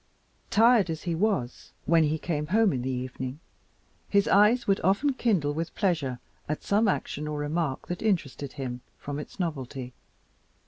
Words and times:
Tired 0.49 0.89
as 0.89 1.03
he 1.03 1.13
was 1.13 1.73
when 1.85 2.05
he 2.05 2.17
came 2.17 2.47
home 2.47 2.73
in 2.73 2.81
the 2.81 2.89
evening, 2.89 3.39
his 4.09 4.27
eyes 4.27 4.65
would 4.65 4.79
often 4.83 5.13
kindle 5.13 5.53
with 5.53 5.75
pleasure 5.75 6.17
at 6.49 6.63
some 6.63 6.87
action 6.87 7.27
or 7.27 7.37
remark 7.37 7.85
that 7.87 8.01
interested 8.01 8.53
him 8.53 8.81
from 8.97 9.19
its 9.19 9.39
novelty. 9.39 9.93